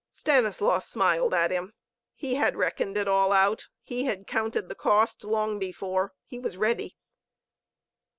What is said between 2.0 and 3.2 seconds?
He had reckoned it